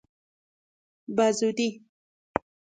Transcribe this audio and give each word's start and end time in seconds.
بزودی 1.17 1.81